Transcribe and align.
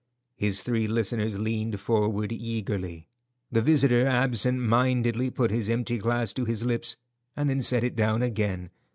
His 0.35 0.63
three 0.63 0.87
listeners 0.87 1.37
leaned 1.37 1.79
forward 1.79 2.31
eagerly. 2.31 3.07
The 3.51 3.61
visitor 3.61 4.07
absent 4.07 4.57
mindedly 4.57 5.29
put 5.29 5.51
his 5.51 5.69
empty 5.69 5.99
glass 5.99 6.33
to 6.33 6.45
his 6.45 6.65
lips 6.65 6.97
and 7.35 7.47
then 7.47 7.61
set 7.61 7.83
it 7.83 7.95
down 7.95 8.23
again. 8.23 8.71